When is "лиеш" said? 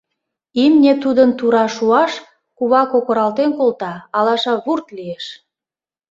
4.97-5.25